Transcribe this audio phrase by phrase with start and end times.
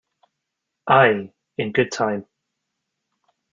[0.87, 2.25] Aye, in good time.